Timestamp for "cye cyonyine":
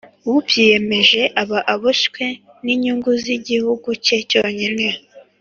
4.05-4.87